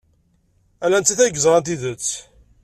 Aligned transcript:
Ala 0.85 0.97
nettat 0.99 1.19
ay 1.23 1.31
yeẓran 1.31 1.63
tidet. 1.65 2.07